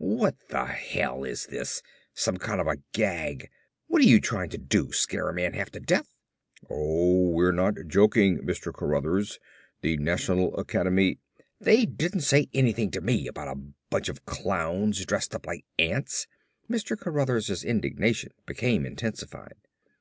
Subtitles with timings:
[0.00, 1.82] "What the hell is this,
[2.14, 3.50] some kind of a gag!
[3.88, 6.06] What are you trying to do, scare a man half to death!"
[6.70, 8.72] "Oh, we're not joking, Mr.
[8.72, 9.40] Cruthers.
[9.80, 11.18] The National Academy"
[11.68, 16.28] "They didn't say anything to me about a bunch of clowns dressed up like ants!"
[16.70, 16.96] Mr.
[16.96, 19.56] Cruthers' indignation became intensified.